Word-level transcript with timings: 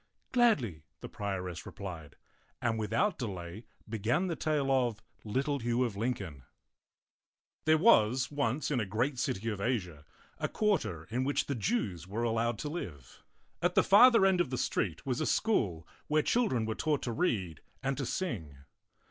"Gladly," 0.31 0.81
the 1.01 1.07
prioress 1.07 1.63
replied, 1.63 2.15
and 2.59 2.79
without 2.79 3.19
delay 3.19 3.65
began 3.87 4.25
the 4.25 4.35
tale 4.35 4.71
of 4.71 4.99
LITTLE 5.23 5.59
HUGH 5.59 5.83
OF 5.83 5.95
LINCOLN 5.95 6.41
THERE 7.65 7.77
was 7.77 8.31
once 8.31 8.71
in 8.71 8.79
a 8.79 8.85
great 8.87 9.19
city 9.19 9.47
of 9.49 9.61
Asia 9.61 10.03
a 10.39 10.47
quar 10.49 10.79
ter 10.79 11.03
in 11.11 11.23
which 11.23 11.45
the 11.45 11.53
Jews 11.53 12.07
were 12.07 12.23
allowed 12.23 12.57
to 12.57 12.67
live. 12.69 13.21
At 13.61 13.75
the 13.75 13.83
farther 13.83 14.25
end 14.25 14.41
of 14.41 14.49
the 14.49 14.57
street 14.57 15.05
was 15.05 15.21
a 15.21 15.27
school 15.27 15.87
where 16.07 16.23
child 16.23 16.51
ren 16.51 16.65
were 16.65 16.73
taught 16.73 17.03
to 17.03 17.11
read 17.11 17.61
and 17.83 17.95
to 17.99 18.05
sing. 18.07 18.57